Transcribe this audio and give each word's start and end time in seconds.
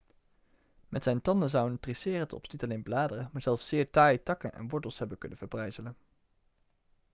met 0.89 1.03
zijn 1.03 1.21
tanden 1.21 1.49
zou 1.49 1.69
een 1.69 1.79
triceratops 1.79 2.49
niet 2.49 2.63
alleen 2.63 2.83
bladeren 2.83 3.29
maar 3.33 3.41
zelfs 3.41 3.67
zeer 3.67 3.89
taaie 3.89 4.23
takken 4.23 4.53
en 4.53 4.67
wortels 4.69 4.99
hebben 4.99 5.17
kunnen 5.17 5.37
verbrijzelen 5.37 5.97